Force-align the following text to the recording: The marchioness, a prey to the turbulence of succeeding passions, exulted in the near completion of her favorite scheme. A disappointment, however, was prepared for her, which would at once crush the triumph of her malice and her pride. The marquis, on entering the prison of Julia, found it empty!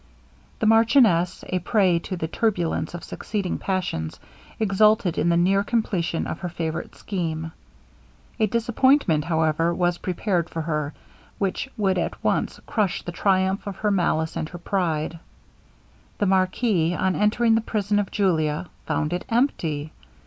The 0.57 0.65
marchioness, 0.65 1.43
a 1.49 1.59
prey 1.59 1.99
to 1.99 2.17
the 2.17 2.27
turbulence 2.27 2.95
of 2.95 3.03
succeeding 3.03 3.59
passions, 3.59 4.19
exulted 4.59 5.15
in 5.19 5.29
the 5.29 5.37
near 5.37 5.63
completion 5.63 6.25
of 6.25 6.39
her 6.39 6.49
favorite 6.49 6.95
scheme. 6.95 7.51
A 8.39 8.47
disappointment, 8.47 9.25
however, 9.25 9.71
was 9.75 9.99
prepared 9.99 10.49
for 10.49 10.61
her, 10.63 10.95
which 11.37 11.69
would 11.77 11.99
at 11.99 12.23
once 12.23 12.59
crush 12.65 13.03
the 13.03 13.11
triumph 13.11 13.67
of 13.67 13.75
her 13.75 13.91
malice 13.91 14.35
and 14.35 14.49
her 14.49 14.57
pride. 14.57 15.19
The 16.17 16.25
marquis, 16.25 16.95
on 16.95 17.15
entering 17.15 17.53
the 17.53 17.61
prison 17.61 17.99
of 17.99 18.09
Julia, 18.09 18.71
found 18.87 19.13
it 19.13 19.23
empty! 19.29 19.91